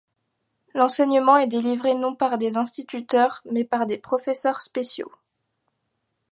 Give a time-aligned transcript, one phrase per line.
[0.73, 5.11] L'enseignement est délivré non par des instituteurs, mais par des professeurs spéciaux.